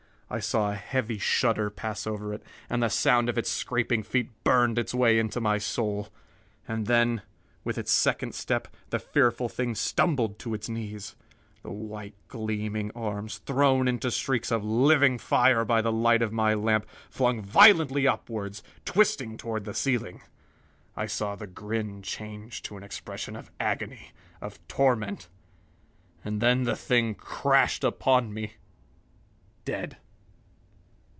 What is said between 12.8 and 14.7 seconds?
arms, thrown into streaks of